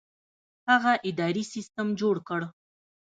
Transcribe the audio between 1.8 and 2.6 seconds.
جوړ کړ.